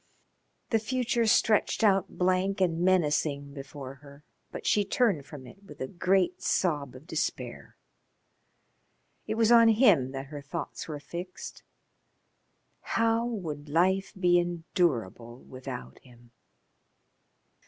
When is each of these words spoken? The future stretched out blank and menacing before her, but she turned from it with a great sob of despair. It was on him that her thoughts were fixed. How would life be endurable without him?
The 0.71 0.79
future 0.79 1.27
stretched 1.27 1.83
out 1.83 2.17
blank 2.17 2.59
and 2.59 2.81
menacing 2.81 3.53
before 3.53 3.93
her, 4.01 4.23
but 4.51 4.65
she 4.65 4.83
turned 4.83 5.27
from 5.27 5.45
it 5.45 5.61
with 5.61 5.79
a 5.79 5.85
great 5.87 6.41
sob 6.41 6.95
of 6.95 7.05
despair. 7.05 7.77
It 9.27 9.35
was 9.35 9.51
on 9.51 9.67
him 9.67 10.09
that 10.11 10.25
her 10.33 10.41
thoughts 10.41 10.87
were 10.87 10.99
fixed. 10.99 11.61
How 12.81 13.27
would 13.27 13.69
life 13.69 14.11
be 14.19 14.39
endurable 14.39 15.43
without 15.43 15.99
him? 15.99 16.31